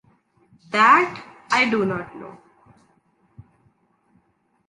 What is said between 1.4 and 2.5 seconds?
I do not know.